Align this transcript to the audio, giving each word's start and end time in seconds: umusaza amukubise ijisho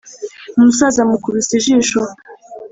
umusaza 0.57 0.97
amukubise 1.01 1.51
ijisho 1.59 1.99